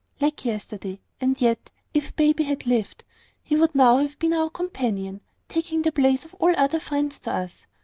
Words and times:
"Like 0.19 0.45
yesterday: 0.45 0.99
and 1.21 1.39
yet, 1.39 1.69
if 1.93 2.15
baby 2.15 2.43
had 2.43 2.65
lived, 2.65 3.03
he 3.43 3.55
would 3.55 3.75
now 3.75 3.97
have 3.99 4.17
been 4.17 4.33
our 4.33 4.49
companion, 4.49 5.21
taking 5.47 5.83
the 5.83 5.91
place 5.91 6.25
of 6.25 6.33
all 6.39 6.55
other 6.57 6.79
friends 6.79 7.19
to 7.19 7.31
us. 7.31 7.67